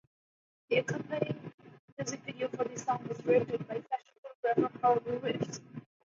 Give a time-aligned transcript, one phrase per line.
[0.71, 1.53] The accompanying
[1.95, 5.59] music video for the song was directed by fashion photographer Herb Ritts.